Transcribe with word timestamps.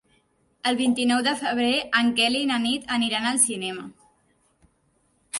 El 0.69 0.77
vint-i-nou 0.77 1.19
de 1.25 1.33
febrer 1.41 1.75
en 1.99 2.09
Quel 2.19 2.37
i 2.39 2.41
na 2.51 2.57
Nit 2.63 2.87
aniran 2.95 3.27
al 3.33 3.37
cinema. 3.43 3.85